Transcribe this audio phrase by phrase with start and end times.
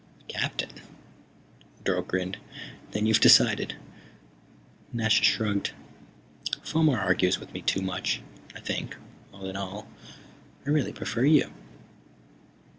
[0.27, 0.81] "Captain?"
[1.83, 2.39] Dorle grinned.
[2.89, 3.75] "Then you've decided."
[4.91, 5.73] Nasha shrugged.
[6.63, 8.19] "Fomar argues with me too much.
[8.55, 8.97] I think,
[9.31, 9.87] all in all,
[10.65, 11.51] I really prefer you."